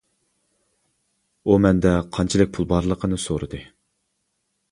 [1.45, 3.63] ئۇ مەندە قانچىلىك پۇل بارلىقىنى سورىدى.